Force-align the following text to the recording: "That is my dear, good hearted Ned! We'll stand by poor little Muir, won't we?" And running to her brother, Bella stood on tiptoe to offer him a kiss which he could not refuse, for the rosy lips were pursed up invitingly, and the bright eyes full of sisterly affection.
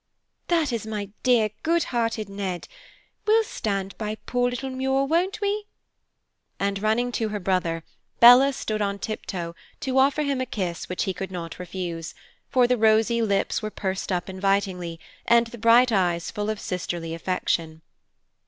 "That 0.47 0.73
is 0.73 0.87
my 0.87 1.11
dear, 1.21 1.51
good 1.61 1.83
hearted 1.93 2.27
Ned! 2.27 2.67
We'll 3.27 3.43
stand 3.43 3.95
by 3.99 4.15
poor 4.25 4.49
little 4.49 4.71
Muir, 4.71 5.05
won't 5.05 5.39
we?" 5.41 5.67
And 6.59 6.81
running 6.81 7.11
to 7.11 7.29
her 7.29 7.39
brother, 7.39 7.83
Bella 8.19 8.53
stood 8.53 8.81
on 8.81 8.97
tiptoe 8.97 9.53
to 9.81 9.99
offer 9.99 10.23
him 10.23 10.41
a 10.41 10.47
kiss 10.47 10.89
which 10.89 11.03
he 11.03 11.13
could 11.13 11.29
not 11.29 11.59
refuse, 11.59 12.15
for 12.49 12.65
the 12.65 12.77
rosy 12.77 13.21
lips 13.21 13.61
were 13.61 13.69
pursed 13.69 14.11
up 14.11 14.27
invitingly, 14.27 14.99
and 15.27 15.45
the 15.45 15.59
bright 15.59 15.91
eyes 15.91 16.31
full 16.31 16.49
of 16.49 16.59
sisterly 16.59 17.13
affection. 17.13 17.83